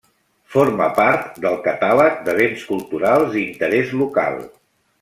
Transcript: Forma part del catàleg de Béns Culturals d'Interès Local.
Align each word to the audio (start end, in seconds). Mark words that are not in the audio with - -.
Forma 0.53 0.85
part 0.99 1.35
del 1.43 1.59
catàleg 1.67 2.17
de 2.29 2.35
Béns 2.41 2.65
Culturals 2.71 3.31
d'Interès 3.37 3.95
Local. 4.03 4.43